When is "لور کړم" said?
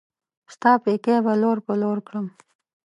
1.81-2.25